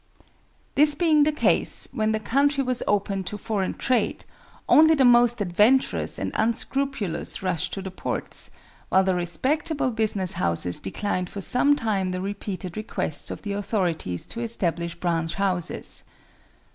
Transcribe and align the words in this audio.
This 0.73 0.95
being 0.95 1.25
the 1.25 1.31
case, 1.31 1.87
when 1.91 2.11
the 2.11 2.19
country 2.19 2.63
was 2.63 2.81
opened 2.87 3.27
to 3.27 3.37
foreign 3.37 3.75
trade, 3.75 4.25
only 4.67 4.95
the 4.95 5.05
most 5.05 5.41
adventurous 5.41 6.17
and 6.17 6.31
unscrupulous 6.33 7.43
rushed 7.43 7.71
to 7.75 7.83
the 7.83 7.91
ports, 7.91 8.49
while 8.89 9.03
the 9.03 9.13
respectable 9.13 9.91
business 9.91 10.31
houses 10.33 10.79
declined 10.79 11.29
for 11.29 11.39
some 11.41 11.75
time 11.75 12.09
the 12.09 12.19
repeated 12.19 12.77
requests 12.77 13.29
of 13.29 13.43
the 13.43 13.53
authorities 13.53 14.25
to 14.25 14.39
establish 14.39 14.95
branch 14.95 15.35
houses. 15.35 16.03